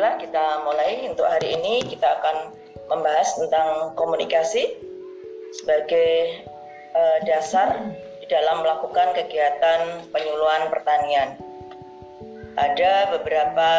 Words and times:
kita 0.00 0.64
mulai 0.64 1.04
untuk 1.12 1.28
hari 1.28 1.60
ini 1.60 1.84
kita 1.84 2.08
akan 2.08 2.56
membahas 2.88 3.36
tentang 3.36 3.92
komunikasi 4.00 4.80
sebagai 5.52 6.40
uh, 6.96 7.18
dasar 7.28 7.92
di 8.24 8.26
dalam 8.32 8.64
melakukan 8.64 9.12
kegiatan 9.12 10.08
penyuluhan 10.08 10.72
pertanian. 10.72 11.36
Ada 12.56 13.12
beberapa 13.12 13.70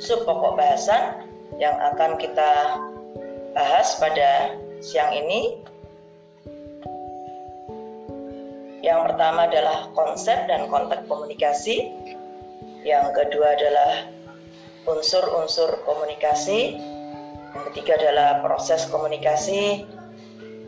sub 0.00 0.24
pokok 0.24 0.56
bahasan 0.56 1.28
yang 1.60 1.76
akan 1.92 2.16
kita 2.16 2.80
bahas 3.52 4.00
pada 4.00 4.56
siang 4.80 5.12
ini. 5.12 5.60
Yang 8.80 9.12
pertama 9.12 9.44
adalah 9.44 9.92
konsep 9.92 10.48
dan 10.48 10.72
konteks 10.72 11.04
komunikasi. 11.04 11.92
Yang 12.80 13.12
kedua 13.12 13.60
adalah 13.60 14.08
unsur-unsur 14.88 15.82
komunikasi. 15.84 16.78
Yang 17.50 17.62
ketiga 17.72 17.92
adalah 17.98 18.28
proses 18.44 18.86
komunikasi. 18.88 19.84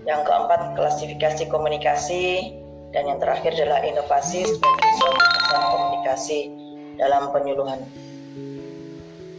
Yang 0.03 0.21
keempat 0.27 0.75
klasifikasi 0.75 1.47
komunikasi 1.47 2.59
dan 2.91 3.07
yang 3.07 3.19
terakhir 3.23 3.55
adalah 3.55 3.87
inovasi 3.87 4.43
sebagai 4.43 4.91
suatu 4.99 5.23
pesan 5.23 5.63
komunikasi 5.71 6.41
dalam 6.99 7.31
penyuluhan 7.31 7.81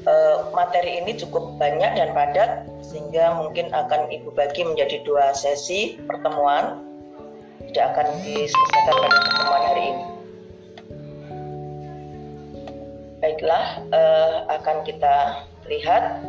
uh, 0.07 0.51
materi 0.51 1.03
ini 1.03 1.15
cukup 1.15 1.55
banyak 1.57 1.95
dan 1.95 2.11
padat 2.11 2.67
sehingga 2.83 3.39
mungkin 3.39 3.71
akan 3.71 4.11
Ibu 4.11 4.35
bagi 4.35 4.67
menjadi 4.67 5.03
dua 5.07 5.31
sesi 5.35 5.99
pertemuan 6.05 6.83
tidak 7.71 7.95
akan 7.95 8.07
diselesaikan 8.21 8.95
pada 8.99 9.17
pertemuan 9.17 9.63
hari 9.71 9.83
ini. 9.89 10.03
Baiklah, 13.23 13.87
uh, 13.95 14.51
akan 14.51 14.83
kita 14.83 15.47
lihat 15.71 16.19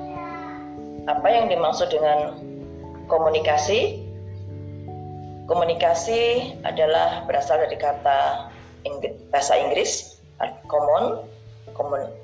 apa 1.11 1.27
yang 1.27 1.51
dimaksud 1.51 1.91
dengan 1.91 2.39
komunikasi. 3.11 3.99
Komunikasi 5.51 6.55
adalah 6.63 7.27
berasal 7.27 7.67
dari 7.67 7.75
kata 7.83 8.47
bahasa 9.35 9.59
Inggris, 9.59 10.23
common, 10.71 11.19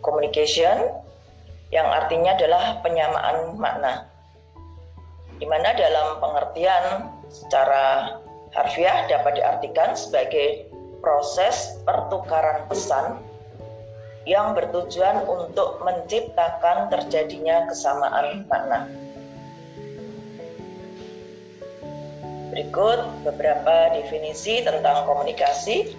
communication, 0.07 0.95
yang 1.75 1.91
artinya 1.91 2.39
adalah 2.39 2.79
penyamaan 2.87 3.59
makna. 3.59 4.07
Di 5.43 5.51
mana 5.51 5.75
dalam 5.75 6.23
pengertian 6.23 7.11
secara 7.27 8.23
harfiah 8.55 9.11
dapat 9.11 9.43
diartikan 9.43 9.99
sebagai 9.99 10.71
proses 11.03 11.75
pertukaran 11.83 12.71
pesan 12.71 13.19
yang 14.29 14.53
bertujuan 14.53 15.25
untuk 15.25 15.81
menciptakan 15.81 16.93
terjadinya 16.93 17.65
kesamaan 17.69 18.45
makna. 18.49 18.89
Berikut 22.51 23.01
beberapa 23.23 23.95
definisi 23.95 24.61
tentang 24.67 25.07
komunikasi 25.07 25.95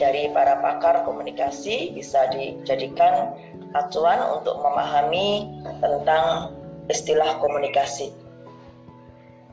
dari 0.00 0.32
para 0.32 0.62
pakar 0.64 1.04
komunikasi 1.04 1.92
bisa 1.92 2.30
dijadikan 2.32 3.36
acuan 3.76 4.38
untuk 4.38 4.56
memahami 4.64 5.60
tentang 5.82 6.56
istilah 6.88 7.36
komunikasi. 7.42 8.14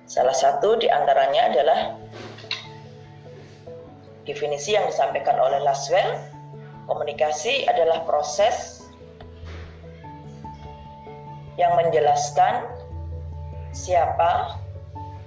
Salah 0.05 0.37
satu 0.37 0.77
di 0.79 0.87
antaranya 0.87 1.51
adalah 1.51 1.79
definisi 4.23 4.77
yang 4.77 4.87
disampaikan 4.87 5.35
oleh 5.41 5.59
Laswell, 5.65 6.34
komunikasi 6.85 7.65
adalah 7.69 8.05
proses 8.05 8.85
yang 11.55 11.73
menjelaskan 11.79 12.67
siapa 13.75 14.59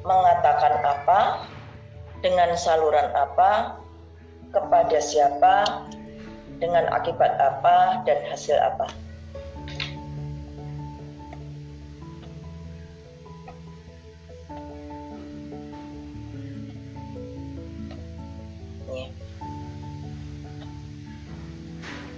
mengatakan 0.04 0.80
apa 0.84 1.20
dengan 2.24 2.56
saluran 2.58 3.08
apa 3.14 3.80
kepada 4.50 4.98
siapa 4.98 5.84
dengan 6.58 6.90
akibat 6.90 7.38
apa 7.38 8.02
dan 8.02 8.18
hasil 8.26 8.56
apa. 8.58 8.90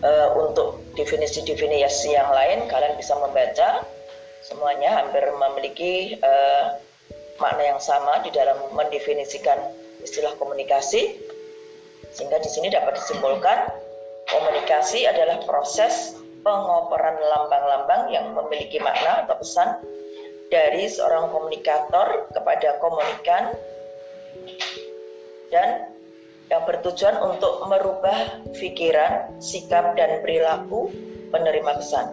Uh, 0.00 0.32
untuk 0.48 0.80
definisi-definisi 0.96 2.16
yang 2.16 2.32
lain 2.32 2.64
kalian 2.72 2.96
bisa 2.96 3.12
membaca. 3.20 3.84
Semuanya 4.40 5.04
hampir 5.04 5.20
memiliki 5.28 6.16
uh, 6.24 6.80
makna 7.36 7.76
yang 7.76 7.80
sama 7.84 8.24
di 8.24 8.32
dalam 8.32 8.56
mendefinisikan 8.72 9.60
istilah 10.00 10.32
komunikasi. 10.40 11.20
Sehingga 12.16 12.40
di 12.40 12.48
sini 12.48 12.72
dapat 12.72 12.96
disimpulkan 12.96 13.68
Komunikasi 14.30 15.10
adalah 15.10 15.42
proses 15.42 16.14
pengoperan 16.46 17.18
lambang-lambang 17.18 18.14
yang 18.14 18.30
memiliki 18.30 18.78
makna 18.78 19.26
atau 19.26 19.42
pesan 19.42 19.82
dari 20.54 20.86
seorang 20.86 21.34
komunikator 21.34 22.30
kepada 22.30 22.78
komunikan 22.78 23.50
dan 25.50 25.90
yang 26.50 26.66
bertujuan 26.66 27.16
untuk 27.22 27.62
merubah 27.70 28.42
pikiran, 28.58 29.38
sikap, 29.38 29.94
dan 29.94 30.18
perilaku 30.20 30.90
penerima 31.30 31.78
pesan. 31.78 32.10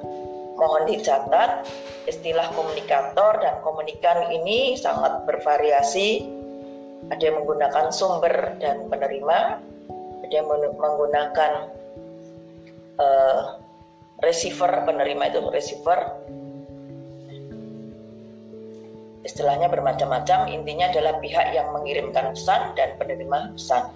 Mohon 0.57 0.93
dicatat, 0.93 1.65
istilah 2.05 2.53
komunikator 2.53 3.41
dan 3.41 3.57
komunikan 3.65 4.29
ini 4.29 4.77
sangat 4.77 5.25
bervariasi. 5.25 6.37
Ada 7.09 7.21
yang 7.33 7.35
menggunakan 7.41 7.89
sumber 7.89 8.57
dan 8.61 8.89
penerima, 8.89 9.61
ada 10.21 10.33
yang 10.33 10.49
menggunakan 10.77 11.51
uh, 13.01 13.41
receiver 14.21 14.69
penerima 14.85 15.29
itu 15.29 15.39
receiver 15.53 15.99
istilahnya 19.21 19.67
bermacam-macam 19.67 20.47
intinya 20.49 20.89
adalah 20.89 21.19
pihak 21.19 21.53
yang 21.53 21.69
mengirimkan 21.75 22.33
pesan 22.33 22.73
dan 22.79 22.95
penerima 22.97 23.53
pesan 23.53 23.93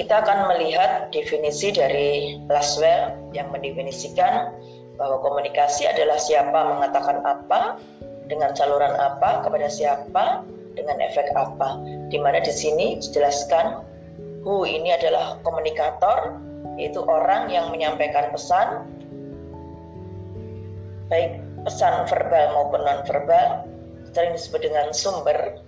kita 0.00 0.24
akan 0.24 0.48
melihat 0.48 1.12
definisi 1.12 1.76
dari 1.76 2.40
Laswell 2.48 3.20
yang 3.36 3.52
mendefinisikan 3.52 4.48
bahwa 4.96 5.20
komunikasi 5.20 5.84
adalah 5.84 6.16
siapa 6.16 6.56
mengatakan 6.72 7.20
apa 7.20 7.76
dengan 8.32 8.56
saluran 8.56 8.96
apa 8.96 9.44
kepada 9.44 9.68
siapa 9.68 10.40
dengan 10.72 11.04
efek 11.04 11.28
apa 11.36 11.76
di 12.08 12.16
mana 12.16 12.40
di 12.40 12.48
sini 12.48 12.96
dijelaskan 12.96 13.90
Who 14.40 14.64
ini 14.64 14.88
adalah 14.96 15.36
komunikator, 15.44 16.40
yaitu 16.80 17.04
orang 17.04 17.52
yang 17.52 17.68
menyampaikan 17.68 18.32
pesan, 18.32 18.88
baik 21.12 21.44
pesan 21.68 22.08
verbal 22.08 22.56
maupun 22.56 22.80
non-verbal, 22.80 23.68
sering 24.16 24.32
disebut 24.32 24.64
dengan 24.64 24.96
sumber. 24.96 25.60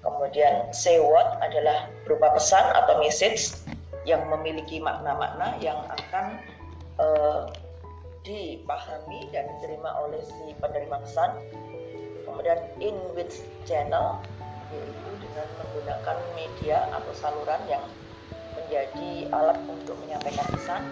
Kemudian 0.00 0.72
say 0.72 0.96
what 0.96 1.36
adalah 1.44 1.92
berupa 2.08 2.32
pesan 2.32 2.64
atau 2.72 2.96
message 3.04 3.52
yang 4.08 4.24
memiliki 4.32 4.80
makna-makna 4.80 5.60
yang 5.60 5.76
akan 5.92 6.40
uh, 6.96 7.52
dipahami 8.24 9.28
dan 9.28 9.48
diterima 9.56 9.92
oleh 10.00 10.20
si 10.24 10.56
penerima 10.56 11.04
pesan. 11.04 11.30
Kemudian 12.24 12.58
in 12.80 12.96
which 13.12 13.44
channel 13.68 14.24
yaitu 14.70 15.10
dengan 15.18 15.48
menggunakan 15.58 16.16
media 16.38 16.78
atau 16.94 17.12
saluran 17.12 17.60
yang 17.66 17.82
menjadi 18.54 19.26
alat 19.34 19.58
untuk 19.66 19.98
menyampaikan 19.98 20.46
pesan 20.54 20.82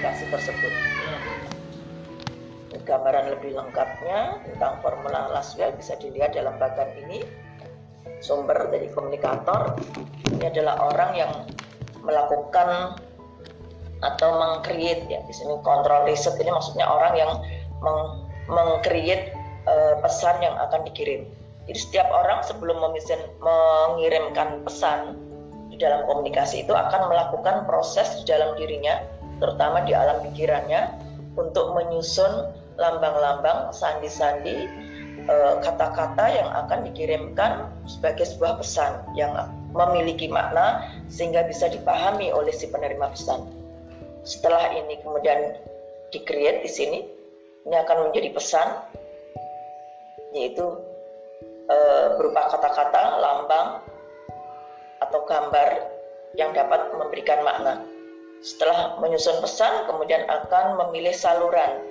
komunikasi 0.00 0.32
tersebut. 0.32 0.72
Gambaran 2.88 3.36
lebih 3.36 3.52
lengkapnya 3.52 4.40
tentang 4.48 4.80
formula 4.80 5.28
Laswell 5.28 5.76
bisa 5.76 5.92
dilihat 6.00 6.32
dalam 6.32 6.56
bagian 6.56 6.88
ini. 7.04 7.20
Sumber 8.24 8.72
dari 8.72 8.88
komunikator. 8.96 9.76
Ini 10.32 10.48
adalah 10.48 10.88
orang 10.88 11.10
yang 11.12 11.32
melakukan 12.00 12.96
atau 14.00 14.28
mengcreate 14.40 15.04
ya 15.12 15.20
di 15.28 15.34
sini 15.36 15.60
kontrol 15.60 16.08
riset. 16.08 16.40
Ini 16.40 16.48
maksudnya 16.48 16.88
orang 16.88 17.12
yang 17.20 17.32
meng 17.84 18.24
mengcreate 18.48 19.36
uh, 19.68 20.00
pesan 20.00 20.40
yang 20.40 20.56
akan 20.56 20.80
dikirim. 20.88 21.28
Jadi 21.68 21.76
setiap 21.76 22.08
orang 22.08 22.40
sebelum 22.40 22.80
memisen, 22.80 23.20
mengirimkan 23.44 24.64
pesan 24.64 25.20
di 25.68 25.76
dalam 25.76 26.08
komunikasi 26.08 26.64
itu 26.64 26.72
akan 26.72 27.12
melakukan 27.12 27.68
proses 27.68 28.24
di 28.24 28.32
dalam 28.32 28.56
dirinya, 28.56 29.19
terutama 29.40 29.82
di 29.88 29.96
alam 29.96 30.20
pikirannya 30.22 30.94
untuk 31.34 31.72
menyusun 31.74 32.52
lambang-lambang, 32.76 33.72
sandi-sandi, 33.72 34.68
eh, 35.24 35.54
kata-kata 35.60 36.24
yang 36.32 36.48
akan 36.48 36.86
dikirimkan 36.92 37.68
sebagai 37.84 38.24
sebuah 38.24 38.60
pesan 38.60 39.04
yang 39.16 39.32
memiliki 39.76 40.26
makna 40.26 40.88
sehingga 41.06 41.46
bisa 41.46 41.68
dipahami 41.70 42.32
oleh 42.32 42.50
si 42.50 42.66
penerima 42.68 43.12
pesan. 43.12 43.46
Setelah 44.26 44.72
ini 44.74 45.00
kemudian 45.00 45.56
di-create 46.10 46.60
di 46.66 46.70
sini, 46.70 46.98
ini 47.64 47.76
akan 47.76 48.10
menjadi 48.10 48.34
pesan 48.34 48.68
yaitu 50.30 50.62
e, 51.66 51.76
berupa 52.18 52.50
kata-kata, 52.54 53.02
lambang 53.18 53.82
atau 55.02 55.20
gambar 55.26 55.68
yang 56.38 56.54
dapat 56.54 56.94
memberikan 56.94 57.42
makna. 57.42 57.82
Setelah 58.40 58.96
menyusun 58.96 59.36
pesan, 59.44 59.84
kemudian 59.84 60.24
akan 60.24 60.80
memilih 60.80 61.12
saluran 61.12 61.84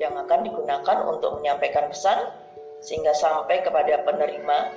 yang 0.00 0.16
akan 0.16 0.48
digunakan 0.48 0.98
untuk 1.04 1.36
menyampaikan 1.40 1.92
pesan 1.92 2.32
sehingga 2.80 3.12
sampai 3.12 3.60
kepada 3.60 4.00
penerima 4.08 4.72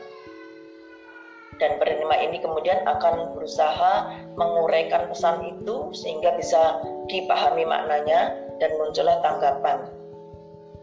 dan 1.64 1.80
penerima 1.80 2.16
ini 2.28 2.44
kemudian 2.44 2.84
akan 2.84 3.32
berusaha 3.32 4.12
menguraikan 4.36 5.08
pesan 5.08 5.48
itu 5.48 5.96
sehingga 5.96 6.36
bisa 6.36 6.84
dipahami 7.08 7.64
maknanya 7.64 8.36
dan 8.60 8.76
muncullah 8.76 9.24
tanggapan. 9.24 9.88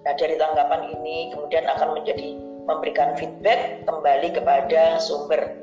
Nah, 0.08 0.14
dari 0.16 0.40
tanggapan 0.40 0.88
ini 0.96 1.28
kemudian 1.36 1.68
akan 1.68 2.00
menjadi 2.00 2.32
memberikan 2.64 3.12
feedback 3.20 3.84
kembali 3.84 4.32
kepada 4.32 4.96
sumber 4.96 5.59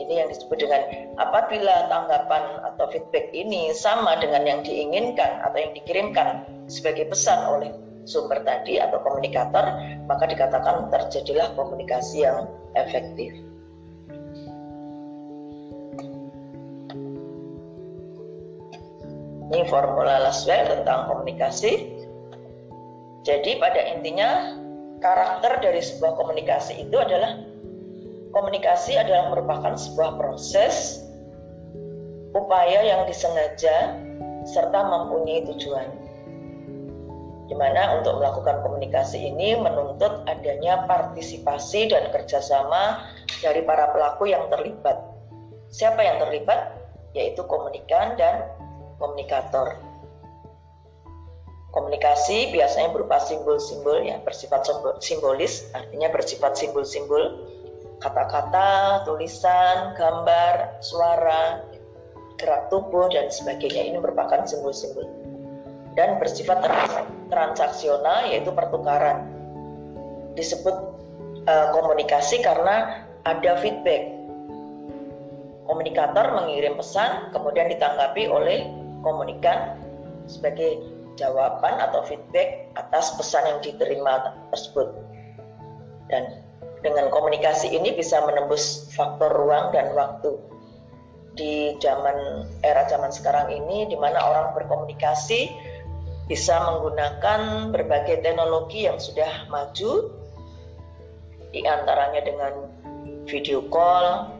ini 0.00 0.24
yang 0.24 0.28
disebut 0.32 0.56
dengan 0.56 0.82
apabila 1.20 1.88
tanggapan 1.92 2.44
atau 2.72 2.88
feedback 2.88 3.28
ini 3.36 3.72
sama 3.76 4.16
dengan 4.20 4.44
yang 4.48 4.60
diinginkan 4.64 5.44
atau 5.44 5.58
yang 5.58 5.72
dikirimkan 5.76 6.48
sebagai 6.70 7.12
pesan 7.12 7.38
oleh 7.48 7.70
sumber 8.08 8.42
tadi 8.42 8.82
atau 8.82 8.98
komunikator, 9.04 9.62
maka 10.08 10.24
dikatakan 10.26 10.90
terjadilah 10.90 11.54
komunikasi 11.54 12.26
yang 12.26 12.48
efektif. 12.74 13.36
Ini 19.52 19.68
formula 19.68 20.16
Laswell 20.24 20.64
tentang 20.64 21.12
komunikasi. 21.12 21.92
Jadi 23.22 23.60
pada 23.60 23.84
intinya 23.92 24.56
karakter 25.04 25.60
dari 25.60 25.84
sebuah 25.84 26.16
komunikasi 26.16 26.88
itu 26.88 26.96
adalah 26.96 27.51
komunikasi 28.32 28.96
adalah 28.96 29.30
merupakan 29.30 29.76
sebuah 29.76 30.16
proses 30.16 31.04
upaya 32.32 32.80
yang 32.80 33.04
disengaja 33.04 34.00
serta 34.48 34.80
mempunyai 34.88 35.44
tujuan. 35.52 35.88
Di 37.46 37.54
mana 37.54 38.00
untuk 38.00 38.16
melakukan 38.16 38.64
komunikasi 38.64 39.28
ini 39.28 39.60
menuntut 39.60 40.24
adanya 40.24 40.88
partisipasi 40.88 41.92
dan 41.92 42.08
kerjasama 42.08 43.04
dari 43.44 43.60
para 43.68 43.92
pelaku 43.92 44.32
yang 44.32 44.48
terlibat. 44.48 44.96
Siapa 45.68 46.00
yang 46.00 46.16
terlibat? 46.24 46.80
Yaitu 47.12 47.44
komunikan 47.44 48.16
dan 48.16 48.48
komunikator. 48.96 49.76
Komunikasi 51.76 52.52
biasanya 52.52 52.92
berupa 52.92 53.20
simbol-simbol 53.20 54.00
yang 54.04 54.24
bersifat 54.24 54.64
simbolis, 55.00 55.68
artinya 55.76 56.08
bersifat 56.12 56.56
simbol-simbol 56.56 57.52
kata-kata, 58.02 59.06
tulisan, 59.06 59.94
gambar, 59.94 60.82
suara, 60.82 61.62
gerak 62.36 62.66
tubuh, 62.68 63.06
dan 63.14 63.30
sebagainya. 63.30 63.94
Ini 63.94 63.98
merupakan 64.02 64.42
simbol-simbol. 64.42 65.06
Dan 65.94 66.18
bersifat 66.18 66.66
transaksional, 67.30 68.26
yaitu 68.26 68.50
pertukaran. 68.50 69.30
Disebut 70.34 70.74
uh, 71.46 71.66
komunikasi 71.70 72.42
karena 72.42 73.06
ada 73.22 73.52
feedback. 73.62 74.10
Komunikator 75.70 76.42
mengirim 76.42 76.74
pesan, 76.74 77.30
kemudian 77.30 77.70
ditanggapi 77.70 78.26
oleh 78.26 78.66
komunikan 79.06 79.78
sebagai 80.26 80.82
jawaban 81.14 81.78
atau 81.78 82.02
feedback 82.08 82.66
atas 82.74 83.14
pesan 83.14 83.46
yang 83.46 83.58
diterima 83.62 84.34
tersebut. 84.50 84.90
Dan 86.10 86.42
dengan 86.82 87.08
komunikasi 87.08 87.72
ini 87.72 87.94
bisa 87.94 88.18
menembus 88.26 88.90
faktor 88.92 89.30
ruang 89.30 89.70
dan 89.70 89.94
waktu. 89.94 90.34
Di 91.32 91.80
zaman 91.80 92.44
era 92.60 92.84
zaman 92.90 93.08
sekarang 93.08 93.48
ini 93.48 93.88
di 93.88 93.96
mana 93.96 94.20
orang 94.20 94.52
berkomunikasi 94.52 95.48
bisa 96.28 96.54
menggunakan 96.60 97.72
berbagai 97.72 98.20
teknologi 98.20 98.84
yang 98.84 99.00
sudah 99.00 99.48
maju 99.48 100.12
di 101.52 101.60
antaranya 101.66 102.20
dengan 102.24 102.52
video 103.28 103.64
call 103.68 104.32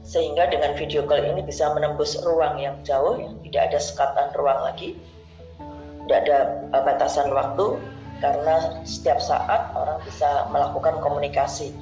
sehingga 0.00 0.48
dengan 0.48 0.74
video 0.74 1.04
call 1.04 1.22
ini 1.22 1.44
bisa 1.44 1.70
menembus 1.76 2.18
ruang 2.24 2.58
yang 2.58 2.80
jauh 2.82 3.20
tidak 3.46 3.62
ada 3.70 3.78
sekatan 3.78 4.28
ruang 4.34 4.60
lagi 4.64 4.96
tidak 6.08 6.18
ada 6.26 6.38
batasan 6.82 7.30
waktu 7.30 7.76
karena 8.20 8.84
setiap 8.84 9.18
saat 9.18 9.72
orang 9.72 9.98
bisa 10.04 10.46
melakukan 10.52 11.00
komunikasi. 11.00 11.72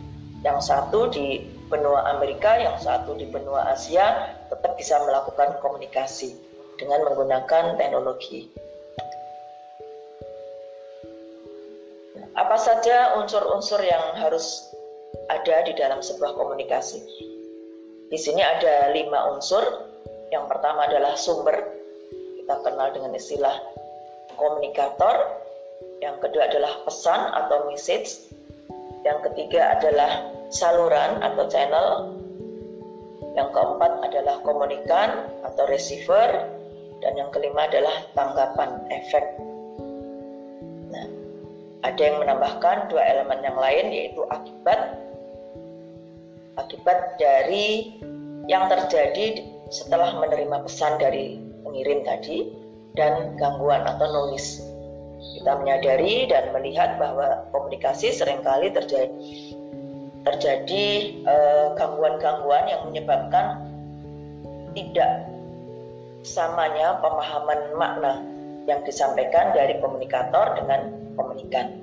Yang 0.46 0.70
satu 0.70 1.10
di 1.10 1.42
benua 1.66 2.14
Amerika, 2.14 2.54
yang 2.54 2.78
satu 2.78 3.18
di 3.18 3.26
benua 3.26 3.74
Asia 3.74 4.38
tetap 4.46 4.78
bisa 4.78 5.02
melakukan 5.02 5.58
komunikasi 5.58 6.38
dengan 6.78 7.02
menggunakan 7.10 7.74
teknologi. 7.74 8.46
Apa 12.38 12.54
saja 12.54 13.18
unsur-unsur 13.18 13.82
yang 13.82 14.14
harus 14.14 14.62
ada 15.26 15.66
di 15.66 15.74
dalam 15.74 15.98
sebuah 15.98 16.38
komunikasi? 16.38 17.02
Di 18.08 18.16
sini 18.16 18.40
ada 18.40 18.94
lima 18.94 19.34
unsur. 19.34 19.90
Yang 20.28 20.44
pertama 20.54 20.86
adalah 20.86 21.16
sumber, 21.16 21.56
kita 22.36 22.60
kenal 22.60 22.92
dengan 22.92 23.16
istilah 23.16 23.58
komunikator 24.36 25.47
yang 25.98 26.16
kedua 26.22 26.46
adalah 26.46 26.72
pesan 26.86 27.20
atau 27.34 27.66
message, 27.66 28.30
yang 29.02 29.18
ketiga 29.26 29.78
adalah 29.78 30.30
saluran 30.50 31.18
atau 31.22 31.44
channel, 31.50 31.88
yang 33.34 33.50
keempat 33.50 33.92
adalah 34.06 34.38
komunikan 34.46 35.26
atau 35.42 35.64
receiver, 35.66 36.46
dan 37.02 37.12
yang 37.18 37.30
kelima 37.34 37.66
adalah 37.66 37.94
tanggapan 38.14 38.70
efek. 38.90 39.24
Nah, 40.90 41.06
ada 41.86 42.00
yang 42.00 42.18
menambahkan 42.22 42.90
dua 42.90 43.02
elemen 43.02 43.40
yang 43.42 43.58
lain 43.58 43.86
yaitu 43.90 44.22
akibat. 44.30 44.98
Akibat 46.58 47.22
dari 47.22 47.94
yang 48.50 48.66
terjadi 48.66 49.46
setelah 49.70 50.18
menerima 50.18 50.66
pesan 50.66 50.98
dari 50.98 51.38
pengirim 51.62 52.02
tadi 52.02 52.50
dan 52.98 53.38
gangguan 53.38 53.86
atau 53.86 54.10
noise 54.10 54.58
kita 55.18 55.52
menyadari 55.58 56.26
dan 56.30 56.50
melihat 56.54 56.98
bahwa 56.98 57.46
komunikasi 57.50 58.14
sering 58.14 58.42
kali 58.46 58.70
terjadi 58.70 59.10
terjadi 60.26 60.86
eh, 61.24 61.66
gangguan-gangguan 61.78 62.64
uh, 62.66 62.70
yang 62.70 62.82
menyebabkan 62.90 63.64
tidak 64.76 65.24
samanya 66.26 67.00
pemahaman 67.00 67.60
makna 67.78 68.12
yang 68.68 68.84
disampaikan 68.84 69.56
dari 69.56 69.80
komunikator 69.80 70.52
dengan 70.58 70.92
komunikan. 71.16 71.80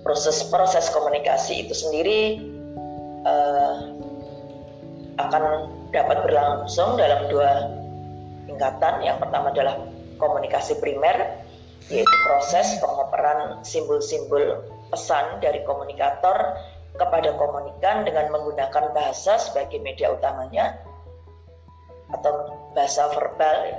Proses-proses 0.00 0.88
komunikasi 0.92 1.68
itu 1.68 1.74
sendiri 1.76 2.40
uh, 3.28 3.92
akan 5.20 5.68
dapat 5.92 6.24
berlangsung 6.24 6.96
dalam 6.96 7.28
dua 7.28 7.83
tingkatan. 8.54 9.02
Yang 9.02 9.26
pertama 9.26 9.50
adalah 9.50 9.74
komunikasi 10.22 10.78
primer, 10.78 11.42
yaitu 11.90 12.16
proses 12.24 12.78
pengoperan 12.78 13.66
simbol-simbol 13.66 14.62
pesan 14.94 15.42
dari 15.42 15.66
komunikator 15.66 16.54
kepada 16.94 17.34
komunikan 17.34 18.06
dengan 18.06 18.30
menggunakan 18.30 18.94
bahasa 18.94 19.42
sebagai 19.42 19.82
media 19.82 20.14
utamanya 20.14 20.78
atau 22.14 22.54
bahasa 22.78 23.10
verbal 23.10 23.56
ya, 23.66 23.78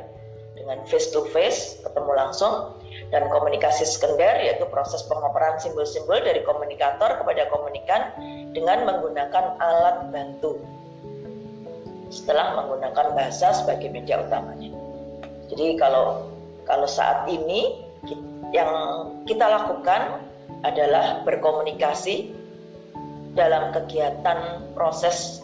dengan 0.59 0.83
face 0.83 1.15
to 1.15 1.23
face 1.31 1.79
ketemu 1.79 2.11
langsung 2.11 2.75
dan 3.15 3.31
komunikasi 3.31 3.87
sekunder 3.87 4.43
yaitu 4.43 4.67
proses 4.67 5.07
pengoperan 5.07 5.55
simbol-simbol 5.63 6.19
dari 6.19 6.43
komunikator 6.43 7.23
kepada 7.23 7.47
komunikan 7.47 8.11
dengan 8.51 8.83
menggunakan 8.83 9.55
alat 9.63 10.11
bantu 10.11 10.59
setelah 12.09 12.61
menggunakan 12.61 13.17
bahasa 13.17 13.53
sebagai 13.53 13.89
media 13.89 14.21
utamanya. 14.21 14.71
Jadi 15.49 15.77
kalau 15.77 16.29
kalau 16.65 16.89
saat 16.89 17.29
ini 17.29 17.85
yang 18.53 18.71
kita 19.25 19.45
lakukan 19.45 20.21
adalah 20.65 21.21
berkomunikasi 21.25 22.33
dalam 23.35 23.75
kegiatan 23.75 24.63
proses 24.73 25.43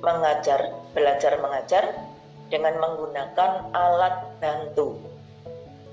mengajar, 0.00 0.72
belajar 0.94 1.36
mengajar 1.42 1.84
dengan 2.48 2.78
menggunakan 2.78 3.72
alat 3.74 4.30
bantu, 4.38 5.00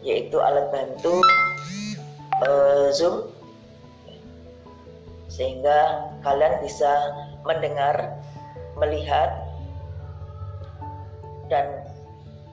yaitu 0.05 0.37
alat 0.39 0.69
bantu 0.69 1.23
uh, 2.45 2.93
Zoom, 2.93 3.31
sehingga 5.31 6.11
kalian 6.21 6.59
bisa 6.61 6.91
mendengar, 7.47 8.19
melihat, 8.75 9.48
dan 11.49 11.83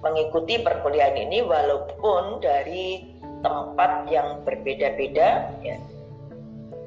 mengikuti 0.05 0.61
perkuliahan 0.61 1.17
ini 1.17 1.45
walaupun 1.45 2.41
dari 2.43 3.17
tempat 3.41 4.09
yang 4.11 4.43
berbeda-beda, 4.43 5.53
ya, 5.62 5.76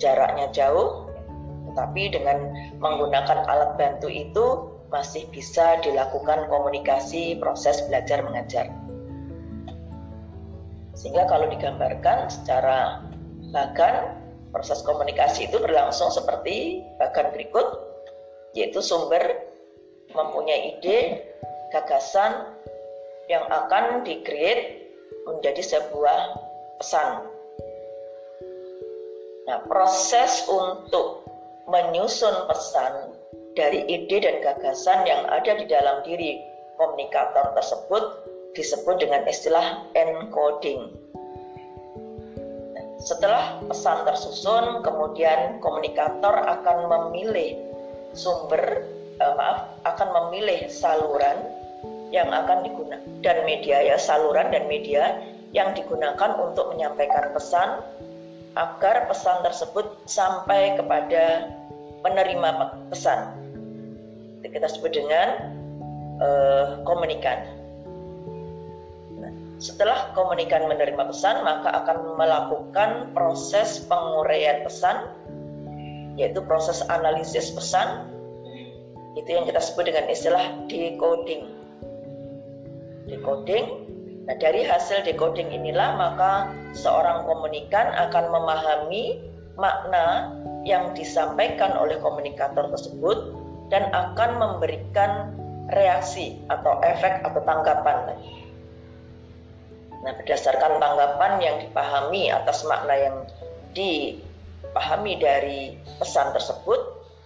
jaraknya 0.02 0.50
jauh, 0.54 1.10
tetapi 1.72 2.14
dengan 2.14 2.50
menggunakan 2.82 3.46
alat 3.46 3.78
bantu 3.78 4.10
itu 4.10 4.46
masih 4.90 5.30
bisa 5.30 5.78
dilakukan 5.86 6.50
komunikasi 6.50 7.38
proses 7.38 7.86
belajar 7.86 8.26
mengajar. 8.26 8.74
Sehingga 10.98 11.30
kalau 11.30 11.48
digambarkan 11.48 12.28
secara 12.28 13.06
bagan, 13.54 14.18
proses 14.50 14.82
komunikasi 14.82 15.48
itu 15.48 15.62
berlangsung 15.62 16.10
seperti 16.10 16.82
bagan 16.98 17.30
berikut, 17.32 17.68
yaitu 18.58 18.82
sumber 18.82 19.22
mempunyai 20.12 20.76
ide, 20.76 21.29
gagasan 21.70 22.58
yang 23.30 23.46
akan 23.46 24.02
di-create 24.02 24.90
menjadi 25.30 25.62
sebuah 25.62 26.20
pesan. 26.82 27.30
Nah, 29.46 29.60
proses 29.66 30.46
untuk 30.50 31.26
menyusun 31.70 32.50
pesan 32.50 33.14
dari 33.54 33.86
ide 33.86 34.22
dan 34.22 34.42
gagasan 34.42 35.06
yang 35.06 35.26
ada 35.30 35.58
di 35.58 35.66
dalam 35.70 36.02
diri 36.06 36.42
komunikator 36.78 37.54
tersebut 37.54 38.04
disebut 38.58 38.98
dengan 38.98 39.26
istilah 39.30 39.86
encoding. 39.94 40.90
Setelah 43.00 43.64
pesan 43.64 44.04
tersusun, 44.04 44.84
kemudian 44.84 45.62
komunikator 45.64 46.36
akan 46.36 46.78
memilih 46.90 47.56
sumber, 48.12 48.84
eh, 49.22 49.34
maaf, 49.38 49.72
akan 49.88 50.08
memilih 50.28 50.68
saluran 50.68 51.59
yang 52.10 52.30
akan 52.34 52.66
digunakan 52.66 53.02
dan 53.22 53.38
media 53.46 53.86
ya 53.86 53.98
saluran 54.02 54.50
dan 54.50 54.66
media 54.66 55.22
yang 55.54 55.74
digunakan 55.78 56.38
untuk 56.42 56.74
menyampaikan 56.74 57.34
pesan 57.34 57.86
agar 58.58 59.06
pesan 59.06 59.46
tersebut 59.46 59.86
sampai 60.10 60.74
kepada 60.78 61.54
penerima 62.02 62.74
pesan 62.90 63.40
kita 64.50 64.68
sebut 64.70 64.92
dengan 64.92 65.28
uh, 66.20 66.66
komunikan. 66.84 67.46
Nah, 69.22 69.32
setelah 69.62 70.12
komunikan 70.18 70.66
menerima 70.66 71.04
pesan, 71.10 71.46
maka 71.46 71.70
akan 71.86 72.18
melakukan 72.18 73.14
proses 73.14 73.84
penguraian 73.86 74.66
pesan, 74.66 75.14
yaitu 76.18 76.42
proses 76.44 76.82
analisis 76.90 77.54
pesan. 77.54 78.10
Itu 79.18 79.30
yang 79.30 79.46
kita 79.50 79.62
sebut 79.62 79.90
dengan 79.90 80.06
istilah 80.10 80.66
decoding. 80.70 81.59
Decoding. 83.10 83.66
Nah, 84.30 84.38
dari 84.38 84.62
hasil 84.62 85.02
decoding 85.10 85.50
inilah 85.50 85.98
maka 85.98 86.54
seorang 86.78 87.26
komunikan 87.26 87.90
akan 87.98 88.30
memahami 88.30 89.26
makna 89.58 90.38
yang 90.64 90.94
disampaikan 90.94 91.74
oleh 91.82 91.98
komunikator 91.98 92.70
tersebut 92.70 93.34
dan 93.74 93.90
akan 93.90 94.38
memberikan 94.38 95.34
reaksi 95.74 96.38
atau 96.50 96.78
efek 96.86 97.26
atau 97.26 97.42
tanggapan. 97.42 98.18
Nah, 100.00 100.14
berdasarkan 100.16 100.80
tanggapan 100.80 101.32
yang 101.44 101.56
dipahami 101.60 102.32
atas 102.32 102.64
makna 102.66 102.96
yang 102.96 103.18
dipahami 103.76 105.20
dari 105.20 105.76
pesan 106.00 106.32
tersebut, 106.32 106.80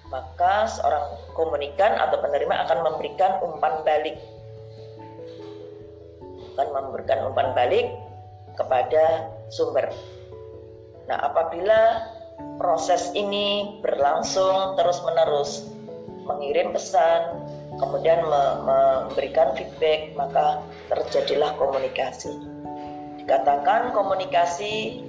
maka 0.10 0.68
seorang 0.68 1.06
komunikan 1.38 1.96
atau 2.00 2.18
penerima 2.20 2.66
akan 2.68 2.80
memberikan 2.92 3.40
umpan 3.46 3.84
balik. 3.86 4.18
Akan 6.53 6.69
memberikan 6.69 7.29
umpan 7.29 7.57
balik 7.57 7.89
kepada 8.53 9.33
sumber. 9.50 9.89
Nah, 11.10 11.17
apabila 11.19 12.05
proses 12.62 13.12
ini 13.17 13.79
berlangsung 13.81 14.77
terus-menerus, 14.77 15.67
mengirim 16.24 16.72
pesan, 16.72 17.43
kemudian 17.77 18.24
memberikan 18.63 19.57
feedback, 19.57 20.13
maka 20.15 20.62
terjadilah 20.93 21.57
komunikasi. 21.60 22.31
Dikatakan 23.19 23.95
komunikasi 23.95 25.03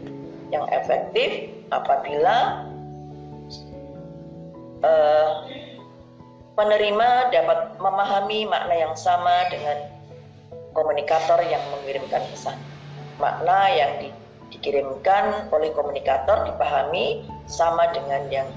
yang 0.50 0.66
efektif 0.70 1.50
apabila 1.70 2.66
uh, 4.82 5.30
penerima 6.54 7.34
dapat 7.34 7.58
memahami 7.82 8.46
makna 8.46 8.74
yang 8.74 8.94
sama 8.94 9.50
dengan 9.50 9.93
komunikator 10.74 11.40
yang 11.46 11.62
mengirimkan 11.72 12.20
pesan. 12.28 12.58
Makna 13.22 13.70
yang 13.70 13.92
di, 14.02 14.08
dikirimkan 14.52 15.48
oleh 15.54 15.70
komunikator 15.72 16.44
dipahami 16.50 17.24
sama 17.46 17.94
dengan 17.94 18.26
yang 18.28 18.48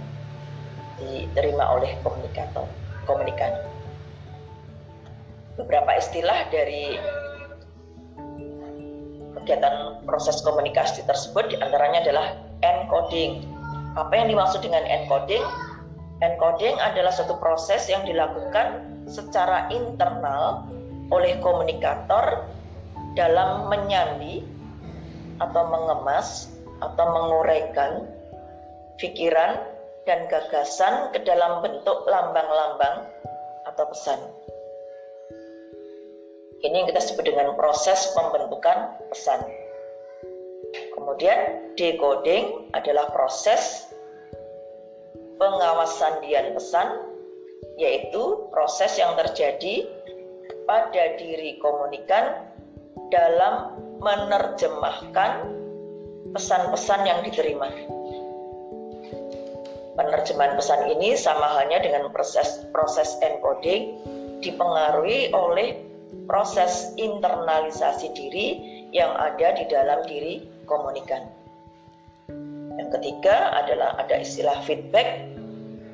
diterima 0.97 1.77
oleh 1.77 1.93
komunikator 2.01 2.65
komunikan. 3.05 3.53
Beberapa 5.57 5.97
istilah 5.97 6.49
dari 6.49 6.97
kegiatan 9.41 10.03
proses 10.03 10.41
komunikasi 10.43 11.05
tersebut 11.05 11.53
di 11.53 11.55
antaranya 11.61 12.03
adalah 12.03 12.27
encoding. 12.61 13.45
Apa 13.97 14.13
yang 14.13 14.27
dimaksud 14.29 14.61
dengan 14.61 14.85
encoding? 14.85 15.41
Encoding 16.21 16.75
adalah 16.81 17.13
suatu 17.13 17.37
proses 17.37 17.85
yang 17.89 18.01
dilakukan 18.05 18.85
secara 19.05 19.69
internal 19.69 20.65
oleh 21.11 21.39
komunikator 21.39 22.47
dalam 23.15 23.71
menyandi 23.71 24.43
atau 25.39 25.63
mengemas 25.69 26.51
atau 26.81 27.05
menguraikan 27.09 28.05
pikiran 29.01 29.61
dan 30.05 30.25
gagasan 30.31 31.13
ke 31.13 31.21
dalam 31.25 31.61
bentuk 31.61 32.05
lambang-lambang 32.05 33.09
atau 33.67 33.85
pesan. 33.91 34.19
Ini 36.57 36.73
yang 36.73 36.87
kita 36.89 37.01
sebut 37.03 37.21
dengan 37.21 37.53
proses 37.53 38.09
pembentukan 38.17 38.97
pesan. 39.13 39.45
Kemudian 40.97 41.73
decoding 41.77 42.73
adalah 42.73 43.13
proses 43.13 43.85
pengawasan 45.37 46.25
dian 46.25 46.57
pesan, 46.57 46.87
yaitu 47.77 48.49
proses 48.49 48.97
yang 48.97 49.13
terjadi 49.21 49.85
pada 50.67 51.15
diri 51.15 51.57
komunikan 51.63 52.51
dalam 53.07 53.79
menerjemahkan 54.03 55.55
pesan-pesan 56.35 57.01
yang 57.07 57.19
diterima. 57.23 57.71
Penerjemahan 59.97 60.53
pesan 60.53 60.93
ini 60.93 61.17
sama 61.17 61.57
halnya 61.57 61.81
dengan 61.81 62.13
proses 62.13 62.61
proses 62.69 63.17
encoding 63.25 63.97
dipengaruhi 64.45 65.33
oleh 65.33 65.81
proses 66.29 66.93
internalisasi 67.01 68.13
diri 68.13 68.47
yang 68.93 69.09
ada 69.17 69.57
di 69.57 69.65
dalam 69.65 70.05
diri 70.05 70.45
komunikan. 70.69 71.25
Yang 72.77 73.01
ketiga 73.01 73.57
adalah 73.57 73.97
ada 73.97 74.21
istilah 74.21 74.61
feedback, 74.69 75.25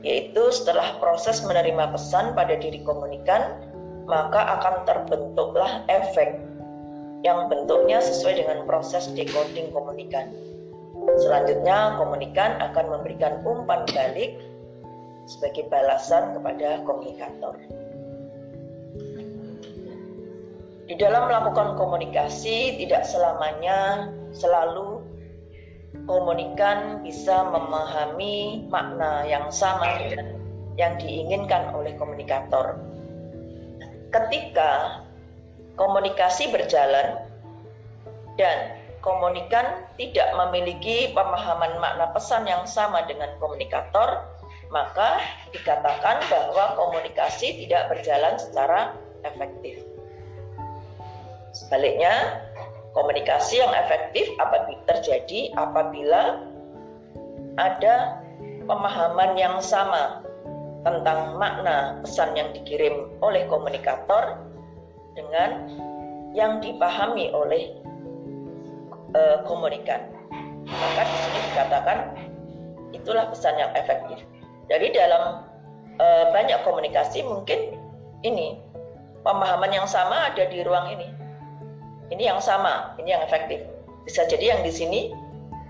yaitu 0.04 0.44
setelah 0.52 1.00
proses 1.00 1.40
menerima 1.48 1.96
pesan 1.96 2.36
pada 2.36 2.60
diri 2.60 2.84
komunikan, 2.84 3.56
maka 4.06 4.60
akan 4.60 4.76
terbentuklah 4.84 5.88
efek 5.88 6.40
yang 7.24 7.48
bentuknya 7.48 8.04
sesuai 8.04 8.44
dengan 8.44 8.68
proses 8.68 9.08
decoding 9.16 9.72
komunikan. 9.72 10.28
Selanjutnya, 11.20 11.96
komunikan 12.00 12.60
akan 12.60 12.86
memberikan 13.00 13.44
umpan 13.44 13.88
balik 13.92 14.40
sebagai 15.28 15.68
balasan 15.72 16.36
kepada 16.36 16.84
komunikator. 16.84 17.56
Di 20.84 21.00
dalam 21.00 21.32
melakukan 21.32 21.80
komunikasi, 21.80 22.76
tidak 22.84 23.08
selamanya 23.08 24.12
selalu 24.36 25.00
komunikan 26.04 27.00
bisa 27.08 27.48
memahami 27.48 28.68
makna 28.68 29.24
yang 29.24 29.48
sama 29.48 29.96
dengan 30.04 30.36
yang 30.76 31.00
diinginkan 31.00 31.72
oleh 31.72 31.96
komunikator. 31.96 32.76
Ketika 34.14 35.02
komunikasi 35.74 36.54
berjalan 36.54 37.26
dan 38.38 38.78
komunikan 39.02 39.84
tidak 39.98 40.30
memiliki 40.38 41.12
pemahaman 41.12 41.82
makna 41.82 42.14
pesan 42.14 42.46
yang 42.46 42.64
sama 42.70 43.04
dengan 43.10 43.34
komunikator, 43.42 44.22
maka 44.70 45.22
dikatakan 45.52 46.24
bahwa 46.30 46.78
komunikasi 46.78 47.66
tidak 47.66 47.90
berjalan 47.90 48.38
secara 48.38 48.94
efektif. 49.26 49.82
Sebaliknya, 51.54 52.42
komunikasi 52.98 53.62
yang 53.62 53.74
efektif 53.74 54.26
apabila 54.42 54.82
terjadi 54.90 55.54
apabila 55.54 56.42
ada 57.62 58.18
pemahaman 58.66 59.38
yang 59.38 59.62
sama 59.62 60.23
tentang 60.84 61.40
makna 61.40 62.04
pesan 62.04 62.36
yang 62.36 62.52
dikirim 62.52 63.08
oleh 63.24 63.48
komunikator 63.48 64.44
dengan 65.16 65.72
yang 66.36 66.60
dipahami 66.60 67.32
oleh 67.32 67.80
uh, 69.16 69.42
komunikan. 69.48 70.12
Maka 70.68 71.02
di 71.08 71.16
sini 71.24 71.40
dikatakan 71.54 71.98
itulah 72.92 73.32
pesan 73.32 73.56
yang 73.56 73.72
efektif. 73.80 74.28
Jadi 74.68 74.92
dalam 74.92 75.48
uh, 76.00 76.26
banyak 76.36 76.60
komunikasi 76.68 77.24
mungkin 77.24 77.80
ini 78.24 78.60
pemahaman 79.24 79.72
yang 79.72 79.88
sama 79.88 80.32
ada 80.32 80.44
di 80.48 80.60
ruang 80.64 80.92
ini. 80.92 81.08
Ini 82.12 82.36
yang 82.36 82.40
sama, 82.44 82.94
ini 83.00 83.16
yang 83.16 83.24
efektif. 83.24 83.64
Bisa 84.04 84.28
jadi 84.28 84.58
yang 84.58 84.62
di 84.68 84.72
sini 84.72 85.00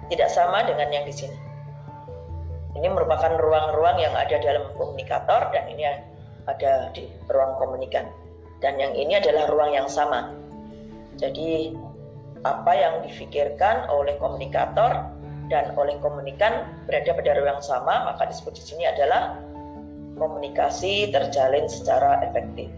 tidak 0.09 0.33
sama 0.33 0.65
dengan 0.65 0.89
yang 0.89 1.05
di 1.05 1.13
sini. 1.13 1.42
Ini 2.73 2.87
merupakan 2.89 3.37
ruang-ruang 3.37 4.01
yang 4.01 4.13
ada 4.17 4.37
dalam 4.41 4.73
komunikator 4.77 5.53
dan 5.53 5.69
ini 5.69 5.85
ada 6.49 6.89
di 6.91 7.05
ruang 7.29 7.55
komunikan. 7.61 8.09
Dan 8.59 8.79
yang 8.81 8.95
ini 8.97 9.19
adalah 9.19 9.45
ruang 9.51 9.75
yang 9.75 9.85
sama. 9.91 10.33
Jadi 11.19 11.77
apa 12.43 12.71
yang 12.73 13.05
difikirkan 13.05 13.87
oleh 13.87 14.17
komunikator 14.17 15.13
dan 15.47 15.75
oleh 15.77 15.99
komunikan 16.01 16.65
berada 16.89 17.13
pada 17.13 17.31
ruang 17.37 17.59
yang 17.59 17.63
sama, 17.63 18.09
maka 18.09 18.27
disebut 18.27 18.57
di 18.57 18.63
sini 18.63 18.83
adalah 18.89 19.37
komunikasi 20.17 21.13
terjalin 21.13 21.69
secara 21.69 22.25
efektif. 22.25 22.71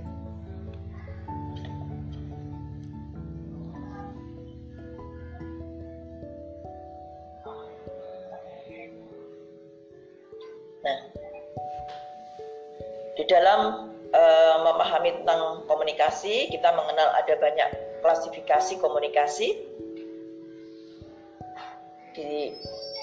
Komunikasi. 18.81 19.53
Di, 22.17 22.49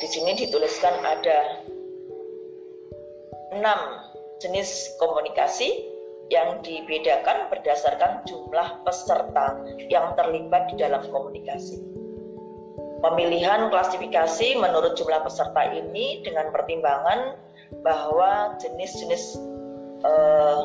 di 0.02 0.06
sini 0.10 0.34
dituliskan 0.34 0.98
ada 1.06 1.62
enam 3.54 3.78
jenis 4.42 4.98
komunikasi 4.98 5.92
yang 6.32 6.64
dibedakan 6.64 7.52
berdasarkan 7.52 8.24
jumlah 8.24 8.82
peserta 8.82 9.54
yang 9.86 10.16
terlibat 10.18 10.72
di 10.72 10.80
dalam 10.80 11.04
komunikasi. 11.12 11.78
Pemilihan 13.04 13.68
klasifikasi 13.68 14.58
menurut 14.58 14.96
jumlah 14.96 15.20
peserta 15.26 15.62
ini 15.74 16.24
dengan 16.24 16.48
pertimbangan 16.50 17.36
bahwa 17.84 18.56
jenis-jenis 18.62 19.36
eh, 20.06 20.60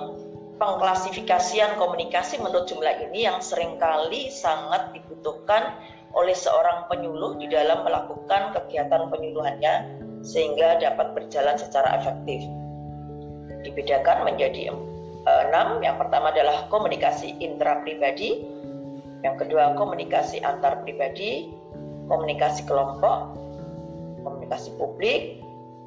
pengklasifikasian 0.58 1.78
komunikasi 1.78 2.42
menurut 2.42 2.66
jumlah 2.66 3.10
ini 3.10 3.30
yang 3.30 3.40
sering 3.42 3.78
kali 3.78 4.34
sangat 4.34 4.94
dibutuhkan 4.94 5.78
oleh 6.18 6.34
seorang 6.34 6.90
penyuluh 6.90 7.38
di 7.38 7.46
dalam 7.46 7.86
melakukan 7.86 8.58
kegiatan 8.58 9.10
penyuluhannya 9.14 10.02
sehingga 10.26 10.82
dapat 10.82 11.14
berjalan 11.14 11.56
secara 11.62 12.02
efektif. 12.02 12.42
Dibedakan 13.62 14.26
menjadi 14.26 14.74
eh, 14.74 15.42
enam. 15.50 15.80
Yang 15.86 16.02
pertama 16.02 16.34
adalah 16.34 16.66
komunikasi 16.74 17.38
intrapribadi, 17.38 18.42
yang 19.22 19.38
kedua 19.38 19.78
komunikasi 19.78 20.42
antar 20.42 20.82
pribadi, 20.82 21.54
komunikasi 22.10 22.66
kelompok, 22.66 23.38
komunikasi 24.26 24.74
publik, 24.82 25.42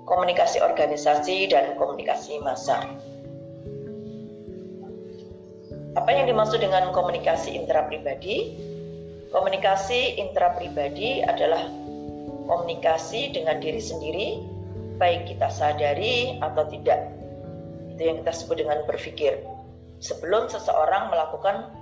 komunikasi 0.06 0.62
organisasi, 0.62 1.50
dan 1.50 1.74
komunikasi 1.74 2.38
massa. 2.42 2.86
Apa 5.98 6.14
yang 6.14 6.30
dimaksud 6.30 6.62
dengan 6.62 6.94
komunikasi 6.94 7.58
intrapribadi? 7.58 8.54
Komunikasi 9.34 10.22
intrapribadi 10.22 11.22
adalah 11.26 11.66
komunikasi 12.46 13.34
dengan 13.34 13.58
diri 13.58 13.82
sendiri, 13.82 14.28
baik 15.02 15.26
kita 15.26 15.50
sadari 15.50 16.38
atau 16.38 16.62
tidak. 16.70 17.10
Itu 17.94 18.02
yang 18.06 18.22
kita 18.22 18.32
sebut 18.34 18.62
dengan 18.62 18.86
berpikir. 18.86 19.42
Sebelum 19.98 20.46
seseorang 20.46 21.10
melakukan 21.10 21.74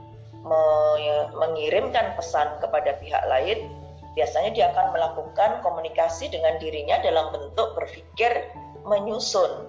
mengirimkan 1.37 2.17
pesan 2.17 2.65
kepada 2.65 2.97
pihak 3.05 3.21
lain, 3.29 3.69
biasanya 4.17 4.57
dia 4.57 4.67
akan 4.73 4.97
melakukan 4.97 5.61
komunikasi 5.61 6.33
dengan 6.33 6.57
dirinya 6.57 6.97
dalam 7.05 7.29
bentuk 7.29 7.77
berpikir 7.77 8.49
menyusun 8.89 9.69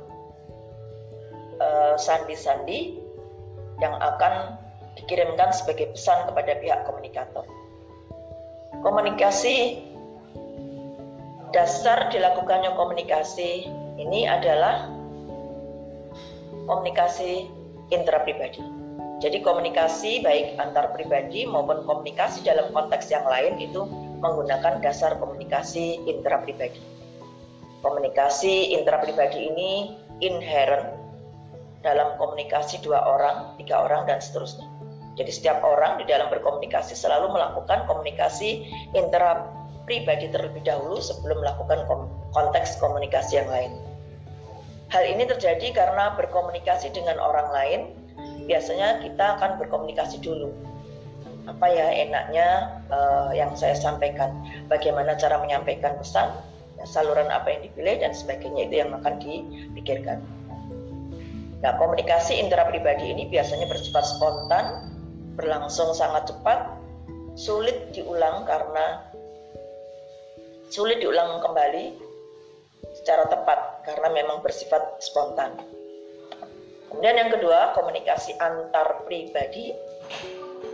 eh, 1.60 1.96
sandi-sandi 2.00 2.99
yang 3.80 3.96
akan 3.98 4.60
dikirimkan 5.00 5.56
sebagai 5.56 5.96
pesan 5.96 6.28
kepada 6.28 6.60
pihak 6.60 6.80
komunikator. 6.84 7.46
Komunikasi 8.84 9.82
dasar 11.50 12.14
dilakukannya 12.14 12.78
komunikasi 12.78 13.66
ini 13.98 14.30
adalah 14.30 14.88
komunikasi 16.70 17.50
intrapribadi. 17.90 18.62
Jadi 19.20 19.44
komunikasi 19.44 20.24
baik 20.24 20.56
antar 20.64 20.96
pribadi 20.96 21.44
maupun 21.44 21.84
komunikasi 21.84 22.40
dalam 22.48 22.72
konteks 22.72 23.12
yang 23.12 23.28
lain 23.28 23.60
itu 23.60 23.84
menggunakan 24.24 24.80
dasar 24.80 25.20
komunikasi 25.20 26.00
intrapribadi. 26.08 26.80
Komunikasi 27.84 28.76
intrapribadi 28.80 29.40
ini 29.52 29.72
inherent 30.24 30.99
dalam 31.80 32.20
komunikasi 32.20 32.84
dua 32.84 33.00
orang, 33.04 33.56
tiga 33.60 33.80
orang, 33.84 34.08
dan 34.08 34.20
seterusnya. 34.20 34.68
Jadi 35.16 35.32
setiap 35.36 35.60
orang 35.64 36.00
di 36.00 36.08
dalam 36.08 36.32
berkomunikasi 36.32 36.96
selalu 36.96 37.36
melakukan 37.36 37.84
komunikasi 37.88 38.68
intrapribadi 38.96 40.32
terlebih 40.32 40.64
dahulu 40.64 41.00
sebelum 41.04 41.44
melakukan 41.44 41.84
konteks 42.32 42.80
komunikasi 42.80 43.44
yang 43.44 43.50
lain. 43.52 43.72
Hal 44.90 45.04
ini 45.06 45.28
terjadi 45.28 45.76
karena 45.76 46.16
berkomunikasi 46.16 46.96
dengan 46.96 47.20
orang 47.20 47.52
lain, 47.52 47.80
biasanya 48.48 49.04
kita 49.04 49.38
akan 49.38 49.60
berkomunikasi 49.62 50.24
dulu 50.24 50.50
apa 51.50 51.66
ya 51.66 51.88
enaknya 51.90 52.48
uh, 52.94 53.34
yang 53.34 53.58
saya 53.58 53.74
sampaikan, 53.74 54.30
bagaimana 54.70 55.18
cara 55.18 55.42
menyampaikan 55.42 55.98
pesan, 55.98 56.30
saluran 56.86 57.28
apa 57.34 57.50
yang 57.50 57.62
dipilih 57.66 57.96
dan 58.06 58.12
sebagainya 58.14 58.70
itu 58.70 58.76
yang 58.86 58.94
akan 58.94 59.18
dipikirkan. 59.18 60.22
Nah, 61.60 61.76
komunikasi 61.76 62.40
intrapribadi 62.40 63.12
ini 63.12 63.28
biasanya 63.28 63.68
bersifat 63.68 64.08
spontan, 64.08 64.96
berlangsung 65.36 65.92
sangat 65.92 66.32
cepat, 66.32 66.80
sulit 67.36 67.92
diulang 67.92 68.48
karena 68.48 69.04
sulit 70.72 71.04
diulang 71.04 71.44
kembali 71.44 72.00
secara 73.04 73.28
tepat 73.28 73.84
karena 73.84 74.08
memang 74.12 74.40
bersifat 74.40 75.04
spontan. 75.04 75.60
Kemudian 76.90 77.16
yang 77.20 77.32
kedua, 77.32 77.76
komunikasi 77.76 78.40
antar 78.40 79.04
pribadi 79.04 79.76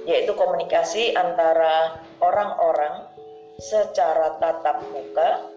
yaitu 0.06 0.38
komunikasi 0.38 1.18
antara 1.18 1.98
orang-orang 2.22 3.10
secara 3.58 4.38
tatap 4.38 4.86
muka 4.94 5.50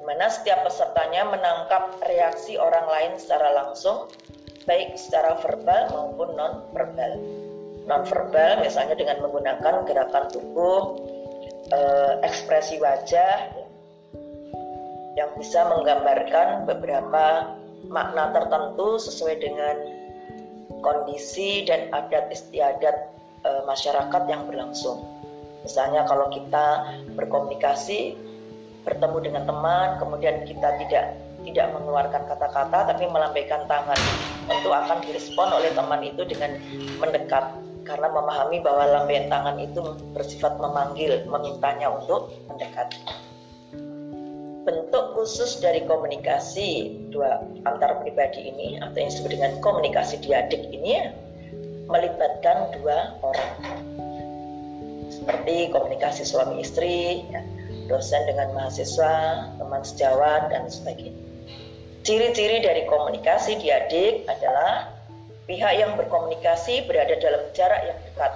di 0.00 0.02
mana 0.08 0.32
setiap 0.32 0.64
pesertanya 0.64 1.28
menangkap 1.28 2.00
reaksi 2.08 2.56
orang 2.56 2.88
lain 2.88 3.12
secara 3.20 3.52
langsung 3.52 4.08
baik 4.64 4.96
secara 4.96 5.36
verbal 5.44 5.92
maupun 5.92 6.28
non 6.36 6.64
verbal 6.72 7.12
non 7.84 8.02
verbal 8.08 8.64
misalnya 8.64 8.96
dengan 8.96 9.20
menggunakan 9.20 9.84
gerakan 9.84 10.24
tubuh 10.32 10.96
eh, 11.68 12.12
ekspresi 12.24 12.80
wajah 12.80 13.52
yang 15.20 15.30
bisa 15.36 15.68
menggambarkan 15.68 16.64
beberapa 16.64 17.52
makna 17.88 18.32
tertentu 18.32 18.96
sesuai 18.96 19.36
dengan 19.40 19.76
kondisi 20.80 21.64
dan 21.68 21.92
adat 21.92 22.32
istiadat 22.32 22.96
e, 23.44 23.50
masyarakat 23.68 24.22
yang 24.28 24.48
berlangsung. 24.48 25.04
Misalnya 25.64 26.08
kalau 26.08 26.32
kita 26.32 26.96
berkomunikasi, 27.14 28.16
bertemu 28.90 29.18
dengan 29.22 29.42
teman, 29.46 29.88
kemudian 30.02 30.42
kita 30.44 30.74
tidak 30.82 31.14
tidak 31.46 31.66
mengeluarkan 31.72 32.28
kata-kata 32.28 32.92
tapi 32.92 33.08
melambaikan 33.08 33.64
tangan, 33.64 33.96
tentu 34.44 34.68
akan 34.68 34.98
direspon 35.00 35.48
oleh 35.54 35.70
teman 35.72 36.00
itu 36.04 36.22
dengan 36.26 36.58
mendekat. 37.00 37.56
Karena 37.80 38.12
memahami 38.12 38.60
bahwa 38.60 38.84
lambaian 38.86 39.26
tangan 39.32 39.56
itu 39.56 39.80
bersifat 40.12 40.60
memanggil, 40.60 41.24
memintanya 41.26 41.88
untuk 41.90 42.28
mendekat. 42.46 42.92
Bentuk 44.68 45.16
khusus 45.16 45.58
dari 45.58 45.82
komunikasi 45.88 46.92
dua 47.08 47.40
antar 47.64 48.04
pribadi 48.04 48.52
ini 48.52 48.78
atau 48.78 48.94
yang 48.94 49.08
disebut 49.10 49.32
dengan 49.32 49.52
komunikasi 49.64 50.20
diadik 50.20 50.60
ini 50.70 51.08
melibatkan 51.88 52.70
dua 52.78 53.16
orang. 53.24 53.56
Seperti 55.10 55.72
komunikasi 55.74 56.22
suami 56.22 56.62
istri, 56.62 57.26
ya, 57.32 57.42
dosen 57.90 58.22
dengan 58.30 58.54
mahasiswa, 58.54 59.50
teman 59.58 59.82
sejawat, 59.82 60.54
dan 60.54 60.70
sebagainya. 60.70 61.18
Ciri-ciri 62.06 62.62
dari 62.62 62.86
komunikasi 62.86 63.58
di 63.58 63.68
adik 63.68 64.24
adalah 64.30 64.88
pihak 65.44 65.74
yang 65.76 65.98
berkomunikasi 65.98 66.86
berada 66.86 67.18
dalam 67.18 67.42
jarak 67.52 67.82
yang 67.84 67.98
dekat. 68.06 68.32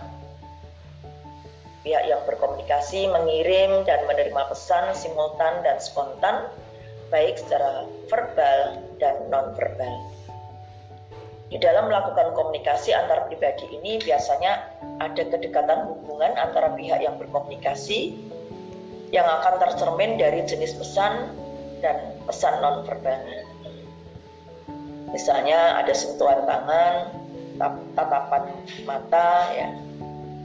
Pihak 1.87 2.05
yang 2.11 2.21
berkomunikasi 2.27 3.09
mengirim 3.09 3.87
dan 3.87 4.05
menerima 4.11 4.51
pesan 4.51 4.93
simultan 4.99 5.63
dan 5.63 5.79
spontan, 5.79 6.51
baik 7.09 7.39
secara 7.39 7.87
verbal 8.11 8.83
dan 8.99 9.17
non-verbal. 9.31 9.95
Di 11.55 11.63
dalam 11.63 11.87
melakukan 11.87 12.35
komunikasi 12.35 12.91
antar 12.91 13.31
pribadi 13.31 13.71
ini 13.71 14.03
biasanya 14.03 14.75
ada 14.99 15.23
kedekatan 15.23 15.87
hubungan 15.87 16.35
antara 16.35 16.75
pihak 16.75 16.99
yang 16.99 17.15
berkomunikasi 17.15 18.17
yang 19.15 19.31
akan 19.31 19.63
tercermin 19.63 20.19
dari 20.19 20.43
jenis 20.43 20.75
pesan 20.75 21.31
dan 21.79 22.19
pesan 22.27 22.59
non-verbalnya. 22.59 23.47
Misalnya 25.15 25.79
ada 25.79 25.95
sentuhan 25.95 26.43
tangan, 26.43 27.15
tatapan 27.95 28.51
mata, 28.83 29.55
ya, 29.55 29.71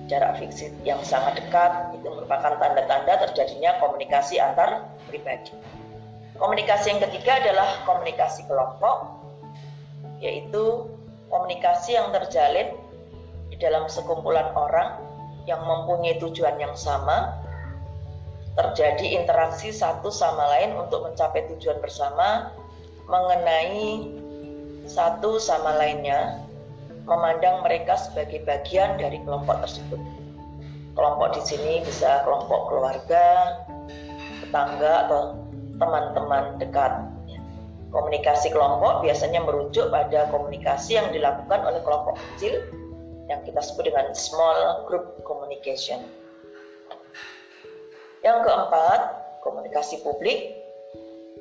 jarak 0.05 0.37
fisik 0.37 0.69
yang 0.85 1.01
sangat 1.01 1.41
dekat 1.41 1.97
itu 1.97 2.05
merupakan 2.05 2.61
tanda-tanda 2.61 3.25
terjadinya 3.25 3.81
komunikasi 3.81 4.37
antar 4.37 4.85
pribadi. 5.09 5.49
Komunikasi 6.37 6.93
yang 6.93 7.01
ketiga 7.09 7.41
adalah 7.41 7.81
komunikasi 7.89 8.45
kelompok, 8.45 9.17
yaitu 10.21 10.85
komunikasi 11.33 11.97
yang 11.97 12.13
terjalin 12.13 12.77
di 13.49 13.57
dalam 13.57 13.89
sekumpulan 13.89 14.53
orang 14.53 15.01
yang 15.49 15.65
mempunyai 15.65 16.21
tujuan 16.21 16.61
yang 16.61 16.77
sama, 16.77 17.33
terjadi 18.59 19.23
interaksi 19.23 19.71
satu 19.71 20.11
sama 20.11 20.43
lain 20.59 20.75
untuk 20.75 21.07
mencapai 21.07 21.47
tujuan 21.55 21.79
bersama, 21.79 22.51
mengenai 23.07 24.11
satu 24.83 25.39
sama 25.39 25.79
lainnya, 25.79 26.43
memandang 27.07 27.63
mereka 27.63 27.95
sebagai 27.95 28.43
bagian 28.43 28.99
dari 28.99 29.23
kelompok 29.23 29.63
tersebut. 29.63 30.01
Kelompok 30.99 31.39
di 31.39 31.41
sini 31.47 31.79
bisa 31.87 32.27
kelompok 32.27 32.67
keluarga, 32.67 33.55
tetangga, 34.43 35.07
atau 35.07 35.21
teman-teman 35.79 36.59
dekat 36.59 36.91
Komunikasi 37.89 38.53
kelompok 38.53 39.01
biasanya 39.01 39.41
merujuk 39.41 39.89
pada 39.89 40.29
komunikasi 40.29 41.01
yang 41.01 41.09
dilakukan 41.09 41.65
oleh 41.65 41.81
kelompok 41.81 42.21
kecil 42.21 42.61
yang 43.25 43.41
kita 43.41 43.57
sebut 43.65 43.89
dengan 43.89 44.13
small 44.13 44.85
group 44.85 45.17
communication. 45.25 46.05
Yang 48.19 48.51
keempat, 48.51 48.99
komunikasi 49.39 50.03
publik 50.03 50.59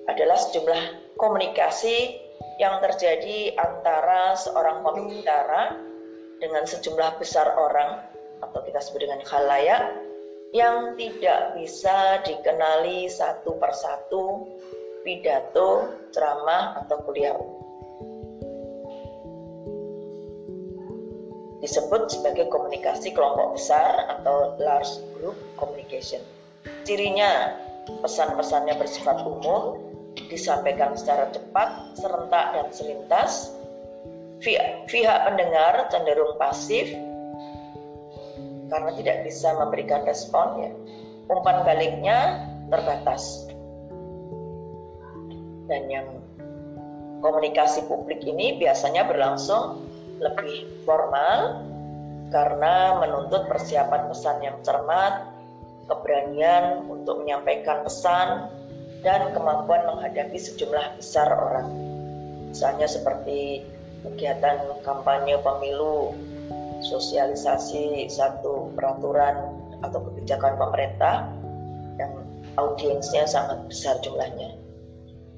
adalah 0.07 0.39
sejumlah 0.39 1.15
komunikasi 1.19 2.23
yang 2.63 2.79
terjadi 2.79 3.59
antara 3.59 4.39
seorang 4.39 4.87
pembicara 4.87 5.75
dengan 6.39 6.63
sejumlah 6.63 7.19
besar 7.19 7.51
orang 7.59 8.03
atau 8.39 8.63
kita 8.63 8.79
sebut 8.79 9.11
dengan 9.11 9.23
khalayak 9.27 9.99
yang 10.55 10.95
tidak 10.95 11.59
bisa 11.59 12.23
dikenali 12.25 13.11
satu 13.11 13.59
persatu 13.59 14.47
pidato, 15.03 15.93
ceramah, 16.15 16.79
atau 16.85 16.97
kuliah 17.05 17.37
Disebut 21.59 22.07
sebagai 22.07 22.47
komunikasi 22.55 23.11
kelompok 23.11 23.59
besar 23.59 24.07
atau 24.15 24.55
large 24.63 25.03
group 25.19 25.35
communication. 25.59 26.23
Cirinya, 26.85 27.57
pesan-pesannya 28.05 28.75
bersifat 28.81 29.23
umum, 29.25 29.81
disampaikan 30.29 30.97
secara 30.97 31.31
cepat, 31.31 31.99
serentak, 31.99 32.47
dan 32.57 32.67
selintas. 32.73 33.55
Pihak 34.39 35.19
pendengar 35.27 35.91
cenderung 35.91 36.39
pasif 36.39 36.87
karena 38.71 38.91
tidak 38.95 39.27
bisa 39.27 39.51
memberikan 39.59 40.07
respon 40.07 40.47
ya. 40.63 40.71
Umpan 41.29 41.67
baliknya 41.67 42.47
terbatas 42.71 43.49
dan 45.69 45.85
yang 45.93 46.09
komunikasi 47.21 47.85
publik 47.87 48.25
ini 48.25 48.57
biasanya 48.57 49.05
berlangsung 49.05 49.85
lebih 50.19 50.67
formal 50.89 51.63
karena 52.33 52.99
menuntut 53.01 53.49
persiapan 53.49 54.09
pesan 54.09 54.39
yang 54.45 54.57
cermat, 54.65 55.28
keberanian 55.89 56.85
untuk 56.87 57.25
menyampaikan 57.25 57.83
pesan, 57.83 58.53
dan 59.03 59.31
kemampuan 59.35 59.87
menghadapi 59.87 60.39
sejumlah 60.39 60.99
besar 60.99 61.31
orang. 61.31 61.71
Misalnya 62.51 62.91
seperti 62.91 63.63
kegiatan 64.03 64.83
kampanye 64.83 65.39
pemilu, 65.43 66.15
sosialisasi 66.83 68.11
satu 68.11 68.75
peraturan 68.75 69.55
atau 69.83 70.03
kebijakan 70.11 70.59
pemerintah 70.59 71.31
yang 71.99 72.13
audiensnya 72.59 73.27
sangat 73.27 73.63
besar 73.71 73.99
jumlahnya. 74.03 74.59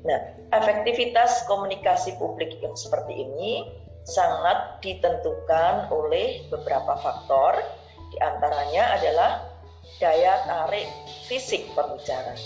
Nah, 0.01 0.21
efektivitas 0.57 1.45
komunikasi 1.45 2.17
publik 2.17 2.57
yang 2.65 2.73
seperti 2.73 3.29
ini 3.29 3.69
sangat 4.09 4.81
ditentukan 4.81 5.93
oleh 5.93 6.49
beberapa 6.49 6.97
faktor, 7.05 7.61
di 8.09 8.17
antaranya 8.25 8.97
adalah 8.97 9.50
daya 9.99 10.45
tarik 10.47 10.87
fisik 11.27 11.67
pembicara. 11.75 12.37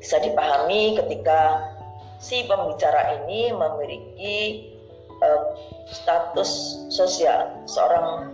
Bisa 0.00 0.18
dipahami 0.18 0.98
ketika 0.98 1.62
si 2.22 2.46
pembicara 2.46 3.22
ini 3.22 3.50
memiliki 3.50 4.36
uh, 5.22 5.42
status 5.90 6.82
sosial, 6.90 7.54
seorang 7.66 8.30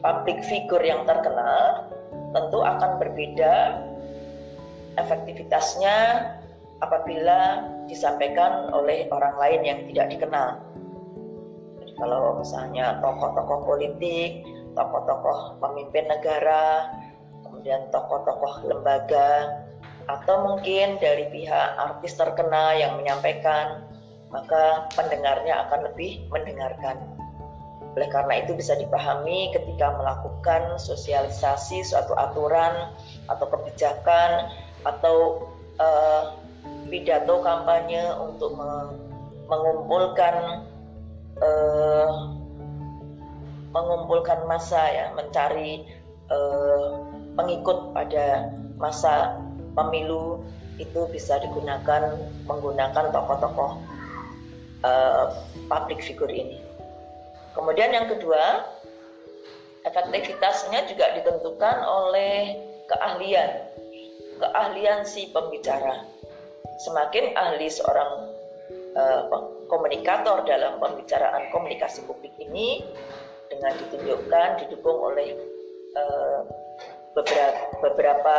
public 0.00 0.40
figure 0.46 0.84
yang 0.84 1.04
terkenal, 1.04 1.88
tentu 2.32 2.60
akan 2.60 3.00
berbeda 3.00 3.82
efektivitasnya 5.00 6.28
apabila 6.78 7.66
disampaikan 7.90 8.70
oleh 8.70 9.10
orang 9.10 9.34
lain 9.38 9.60
yang 9.66 9.78
tidak 9.90 10.06
dikenal. 10.14 10.48
Jadi 11.82 11.92
kalau 11.98 12.38
misalnya 12.38 13.02
tokoh-tokoh 13.02 13.66
politik, 13.66 14.46
tokoh-tokoh 14.78 15.58
pemimpin 15.58 16.06
negara, 16.06 16.94
kemudian 17.42 17.90
tokoh-tokoh 17.90 18.62
lembaga, 18.70 19.58
atau 20.06 20.46
mungkin 20.46 20.96
dari 21.02 21.26
pihak 21.34 21.68
artis 21.76 22.14
terkenal 22.14 22.78
yang 22.78 22.94
menyampaikan, 22.94 23.82
maka 24.30 24.86
pendengarnya 24.94 25.66
akan 25.68 25.90
lebih 25.92 26.22
mendengarkan. 26.30 26.96
Oleh 27.98 28.08
karena 28.14 28.46
itu 28.46 28.54
bisa 28.54 28.78
dipahami 28.78 29.50
ketika 29.50 29.90
melakukan 29.98 30.78
sosialisasi 30.78 31.82
suatu 31.82 32.14
aturan 32.14 32.94
atau 33.26 33.46
kebijakan 33.50 34.54
atau 34.86 35.50
uh, 35.82 36.38
pidato 36.86 37.42
kampanye 37.42 38.06
untuk 38.22 38.54
mengumpulkan 39.50 40.62
uh, 41.42 42.37
mengumpulkan 43.72 44.48
masa 44.48 44.80
ya 44.88 45.06
mencari 45.12 45.84
uh, 46.32 47.04
pengikut 47.36 47.92
pada 47.92 48.48
masa 48.80 49.36
pemilu 49.76 50.42
itu 50.78 51.06
bisa 51.10 51.42
digunakan 51.42 52.14
menggunakan 52.46 53.10
tokoh-tokoh 53.10 53.72
uh, 54.86 55.26
public 55.66 56.00
figure 56.02 56.30
ini. 56.30 56.62
Kemudian 57.52 57.90
yang 57.90 58.06
kedua, 58.06 58.62
efektivitasnya 59.82 60.86
juga 60.86 61.10
ditentukan 61.18 61.76
oleh 61.82 62.54
keahlian, 62.86 63.50
keahlian 64.38 65.02
si 65.02 65.34
pembicara 65.34 66.06
semakin 66.86 67.34
ahli 67.34 67.66
seorang 67.66 68.10
uh, 68.94 69.22
komunikator 69.66 70.46
dalam 70.46 70.78
pembicaraan 70.78 71.50
komunikasi 71.50 72.06
publik 72.06 72.32
ini 72.38 72.86
dengan 73.50 73.72
ditunjukkan 73.76 74.48
didukung 74.64 74.98
oleh 75.12 75.36
uh, 75.96 76.40
beberapa, 77.16 77.62
beberapa 77.82 78.36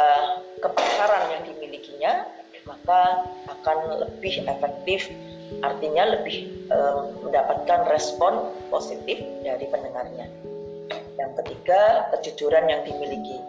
kepakaran 0.63 1.23
yang 1.35 1.43
dimilikinya 1.45 2.13
maka 2.67 3.25
akan 3.49 4.07
lebih 4.07 4.45
efektif 4.45 5.09
artinya 5.65 6.13
lebih 6.13 6.69
um, 6.69 7.25
mendapatkan 7.25 7.89
respon 7.89 8.53
positif 8.69 9.17
dari 9.41 9.65
pendengarnya 9.65 10.29
yang 11.17 11.31
ketiga 11.41 12.07
kejujuran 12.13 12.69
yang 12.69 12.85
dimiliki 12.85 13.41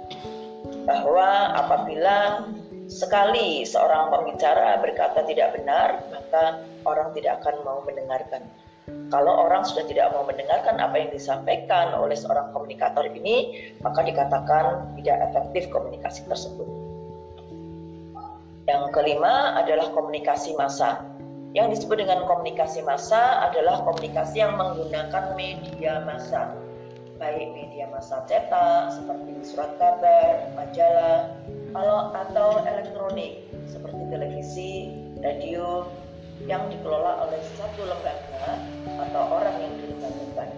bahwa 0.89 1.53
apabila 1.61 2.49
Sekali 2.91 3.63
seorang 3.63 4.11
pembicara 4.11 4.83
berkata 4.83 5.23
tidak 5.23 5.55
benar, 5.55 6.03
maka 6.11 6.59
orang 6.83 7.15
tidak 7.15 7.39
akan 7.39 7.63
mau 7.63 7.79
mendengarkan. 7.87 8.43
Kalau 9.11 9.51
orang 9.51 9.67
sudah 9.67 9.83
tidak 9.91 10.15
mau 10.15 10.23
mendengarkan 10.23 10.79
apa 10.79 10.95
yang 10.95 11.11
disampaikan 11.11 11.91
oleh 11.99 12.15
seorang 12.15 12.55
komunikator 12.55 13.11
ini, 13.11 13.59
maka 13.83 14.07
dikatakan 14.07 14.95
tidak 15.03 15.17
efektif 15.31 15.67
komunikasi 15.75 16.23
tersebut. 16.31 16.69
Yang 18.71 18.95
kelima 18.95 19.59
adalah 19.59 19.91
komunikasi 19.91 20.55
massa. 20.55 21.03
Yang 21.51 21.83
disebut 21.83 22.07
dengan 22.07 22.23
komunikasi 22.31 22.87
massa 22.87 23.51
adalah 23.51 23.83
komunikasi 23.83 24.39
yang 24.39 24.55
menggunakan 24.55 25.35
media 25.35 26.07
massa, 26.07 26.55
baik 27.19 27.51
media 27.51 27.91
massa 27.91 28.23
cetak 28.31 28.95
seperti 28.95 29.43
surat 29.43 29.75
kabar, 29.83 30.55
majalah, 30.55 31.35
atau 32.15 32.63
elektronik 32.63 33.43
seperti 33.67 34.03
televisi, 34.15 34.73
radio, 35.19 35.91
yang 36.49 36.69
dikelola 36.73 37.29
oleh 37.29 37.41
satu 37.57 37.85
lembaga 37.85 38.57
atau 38.87 39.23
orang 39.29 39.57
yang 39.61 39.73
dilembagakan 39.77 40.49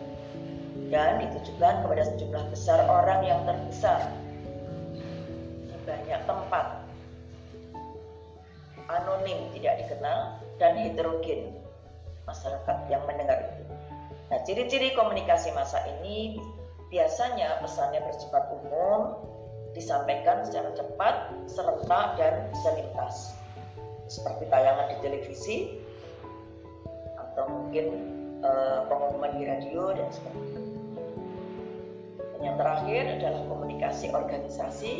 dan 0.92 1.12
ditujukan 1.25 1.75
kepada 1.83 2.03
sejumlah 2.14 2.45
besar 2.53 2.79
orang 2.87 3.21
yang 3.25 3.40
terbesar 3.49 4.12
di 5.66 5.77
banyak 5.88 6.21
tempat. 6.29 6.66
Anonim 8.92 9.49
tidak 9.57 9.81
dikenal 9.81 10.37
dan 10.61 10.77
heterogen 10.77 11.57
masyarakat 12.29 12.77
yang 12.92 13.03
mendengar 13.09 13.40
itu. 13.40 13.64
Nah, 14.29 14.38
ciri-ciri 14.45 14.92
komunikasi 14.92 15.49
masa 15.57 15.81
ini 15.99 16.37
biasanya 16.92 17.64
pesannya 17.64 18.05
bersifat 18.05 18.53
umum, 18.53 19.16
disampaikan 19.73 20.45
secara 20.45 20.77
cepat, 20.77 21.33
serentak, 21.49 22.21
dan 22.21 22.53
bisa 22.53 22.68
lintas 22.77 23.33
seperti 24.12 24.44
tayangan 24.53 24.92
di 24.92 24.96
televisi 25.01 25.57
atau 27.16 27.48
mungkin 27.48 27.87
uh, 28.44 28.85
pengumuman 28.92 29.33
di 29.40 29.48
radio 29.48 29.96
dan 29.96 30.09
sebagainya. 30.12 30.61
Dan 32.37 32.40
yang 32.44 32.57
terakhir 32.61 33.03
adalah 33.16 33.42
komunikasi 33.48 34.12
organisasi, 34.12 34.92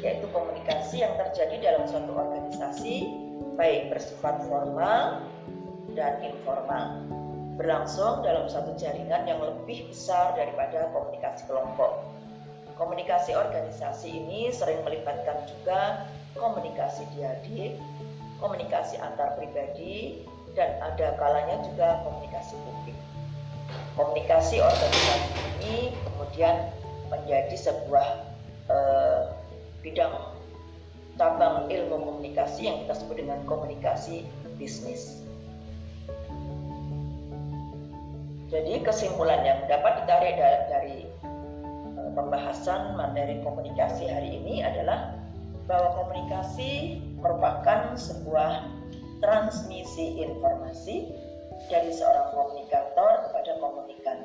yaitu 0.00 0.26
komunikasi 0.32 1.04
yang 1.04 1.12
terjadi 1.20 1.60
dalam 1.60 1.84
suatu 1.84 2.16
organisasi 2.16 3.12
baik 3.60 3.92
bersifat 3.92 4.40
formal 4.48 5.20
dan 5.92 6.20
informal, 6.24 7.04
berlangsung 7.60 8.24
dalam 8.24 8.48
satu 8.48 8.72
jaringan 8.76 9.28
yang 9.28 9.40
lebih 9.40 9.88
besar 9.92 10.32
daripada 10.36 10.88
komunikasi 10.96 11.44
kelompok. 11.48 12.08
Komunikasi 12.76 13.32
organisasi 13.32 14.12
ini 14.12 14.52
sering 14.52 14.84
melibatkan 14.84 15.48
juga 15.48 16.04
komunikasi 16.36 17.08
diadik, 17.16 17.80
komunikasi 18.40 19.00
antar 19.00 19.36
pribadi, 19.40 20.24
dan 20.56 20.80
ada 20.80 21.14
kalanya 21.20 21.60
juga 21.62 22.00
komunikasi 22.02 22.56
publik. 22.64 22.96
Komunikasi 23.94 24.60
organisasi 24.64 25.30
ini 25.60 25.76
kemudian 25.92 26.72
menjadi 27.12 27.56
sebuah 27.56 28.06
eh, 28.72 29.20
bidang 29.84 30.36
cabang 31.16 31.68
ilmu 31.68 31.96
komunikasi 31.96 32.68
yang 32.68 32.76
kita 32.84 32.94
sebut 32.96 33.16
dengan 33.20 33.40
komunikasi 33.48 34.24
bisnis. 34.56 35.24
Jadi 38.46 38.80
kesimpulan 38.80 39.42
yang 39.44 39.60
dapat 39.68 40.04
ditarik 40.04 40.36
dari 40.72 41.04
eh, 41.04 42.10
pembahasan 42.16 42.96
materi 42.96 43.44
komunikasi 43.44 44.08
hari 44.08 44.40
ini 44.40 44.64
adalah 44.64 45.12
bahwa 45.66 45.98
komunikasi 46.04 47.02
merupakan 47.26 47.98
sebuah 47.98 48.62
transmisi 49.18 50.22
informasi 50.22 51.10
dari 51.66 51.90
seorang 51.90 52.30
komunikator 52.30 53.26
kepada 53.26 53.52
komunikan 53.58 54.18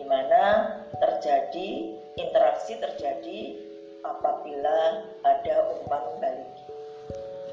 di 0.00 0.04
mana 0.08 0.72
terjadi 0.96 1.92
interaksi 2.16 2.80
terjadi 2.80 3.60
apabila 4.04 5.04
ada 5.24 5.56
umpan 5.76 6.04
balik. 6.20 6.48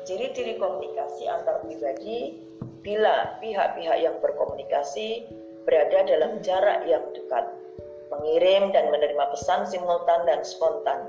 Ciri-ciri 0.08 0.56
komunikasi 0.56 1.28
antar 1.28 1.60
pribadi 1.64 2.40
bila 2.84 3.40
pihak-pihak 3.40 3.98
yang 4.00 4.16
berkomunikasi 4.20 5.28
berada 5.64 6.04
dalam 6.04 6.44
jarak 6.44 6.84
yang 6.84 7.04
dekat, 7.16 7.48
mengirim 8.12 8.76
dan 8.76 8.92
menerima 8.92 9.26
pesan 9.32 9.64
simultan 9.64 10.28
dan 10.28 10.44
spontan, 10.44 11.08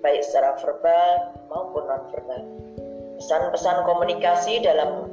baik 0.00 0.22
secara 0.24 0.56
verbal 0.60 1.36
maupun 1.48 1.82
non-verbal. 1.88 2.42
Pesan-pesan 3.16 3.88
komunikasi 3.88 4.60
dalam 4.60 5.08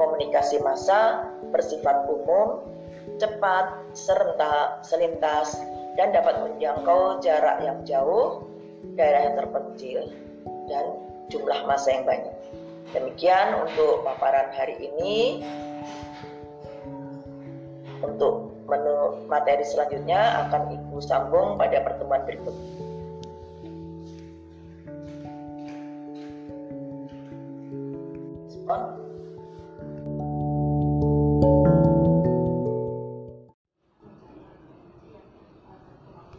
komunikasi 0.00 0.62
massa 0.64 1.28
bersifat 1.52 2.08
umum, 2.08 2.64
cepat, 3.20 3.74
serentak, 3.92 4.80
selintas, 4.86 5.58
dan 5.98 6.14
dapat 6.14 6.40
menjangkau 6.46 7.18
jarak 7.20 7.58
yang 7.60 7.82
jauh, 7.84 8.46
daerah 8.94 9.28
yang 9.28 9.36
terpencil, 9.36 10.08
dan 10.70 10.84
jumlah 11.28 11.60
masa 11.66 11.98
yang 11.98 12.04
banyak. 12.06 12.36
Demikian 12.94 13.68
untuk 13.68 14.00
paparan 14.06 14.48
hari 14.56 14.78
ini. 14.80 15.44
Untuk 17.98 18.54
menu 18.70 19.26
materi 19.26 19.66
selanjutnya 19.66 20.46
akan 20.46 20.70
Ibu 20.70 21.02
sambung 21.02 21.58
pada 21.58 21.82
pertemuan 21.82 22.22
berikutnya. 22.22 22.87
Bye. 28.68 29.07